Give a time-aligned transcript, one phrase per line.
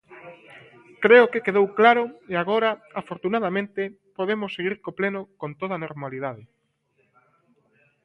[1.03, 2.69] Creo que quedou claro, e agora,
[3.01, 3.81] afortunadamente,
[4.17, 6.43] podemos seguir co pleno con toda normalidade.